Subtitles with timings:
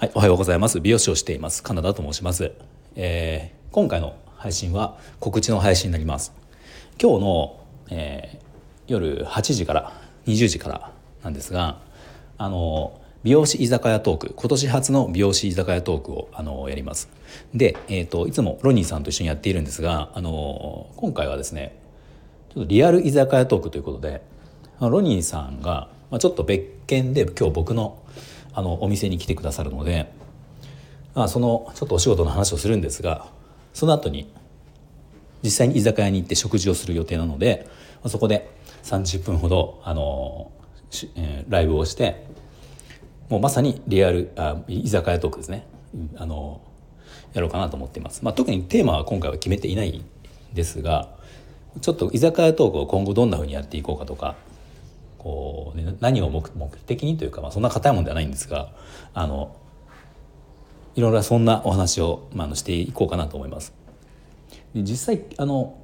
[0.00, 0.80] はい、おはようございます。
[0.80, 1.60] 美容師をしています。
[1.60, 2.52] カナダと申します。
[2.94, 6.32] えー、今回の配信は告知の配信になります。
[7.02, 7.60] 今日の、
[7.90, 8.38] えー、
[8.86, 9.92] 夜8時から
[10.26, 10.92] 20時から
[11.24, 11.80] なんですが、
[12.36, 17.08] あの美容師居酒屋トーク今年初の美容師居酒屋トークをあのやります
[17.52, 21.76] で、えーと、いつもロニーさんと一緒にやっているんですがあの今回はですね
[22.54, 24.22] ちょっとリアル居酒屋トークということで
[24.80, 28.00] ロニーさんが、まあ、ちょっと別件で今日僕の
[28.58, 30.12] あのお店に来てくださるので、
[31.14, 33.28] まあ、そのちょっとお仕事の話をするんですが
[33.72, 34.28] その後に
[35.44, 37.68] 実際に居酒屋に行って食事をする予定なので
[38.08, 38.50] そこで
[38.82, 40.50] 30分ほどあの、
[41.14, 42.26] えー、ライブをして
[43.28, 45.64] もうまさにリアルあ居酒屋トークですね。
[46.16, 46.60] あの
[47.34, 50.04] やろうかなと思っています、まあ、特にテーマは今回は決めていないん
[50.52, 51.08] ですが
[51.80, 54.36] ちょっと居酒屋トークを今後どんなふうにやっていこうかとか
[55.28, 56.48] こう、ね、何を目
[56.86, 58.72] 的にというか、まあ、そんな硬いもんではないんですが
[59.12, 59.54] あの
[60.94, 63.74] いろいろそんなお話を、まあ、していこうかなと思います。
[64.74, 65.78] で実際あの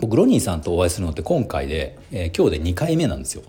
[0.00, 3.42] 僕ロニーさんとお会いするのって今回で、えー、今日で2回目なんですよ。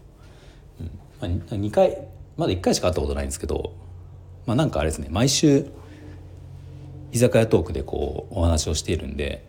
[0.80, 0.86] うん
[1.22, 3.74] まあ、2回まだ1回しか会ったことないんですけど、
[4.48, 5.68] まあ、なんかあれですね毎週
[7.12, 9.48] 居酒屋トークでこうお話をしているんで、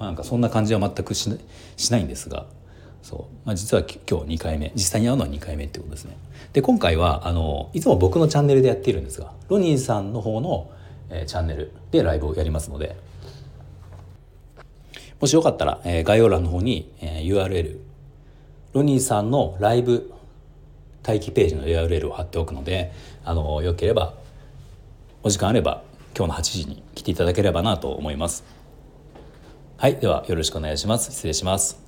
[0.00, 2.46] まあ、なんかそんな感じは全くしないんですが
[3.02, 4.72] そう、まあ、実は今日2回目。
[4.74, 6.16] 実際に会うのは2回目ってことですね。
[6.52, 10.70] で今回はあのいつも僕のチャンネルでやっているんですがロニーさんの方の、
[11.10, 12.96] えー、チャンネルでライブをやりますので
[15.20, 17.78] もしよかったら、えー、概要欄の方に、えー、URL
[18.72, 20.12] ロニーさんのライブ
[21.06, 22.92] 待機ページの URL を貼っておくので
[23.24, 24.14] あのよければ
[25.22, 25.82] お時間あれば
[26.16, 28.44] 今日の8時に来ていただければなと思います。
[29.76, 31.12] はいではよろしくお願いします。
[31.12, 31.87] 失礼します。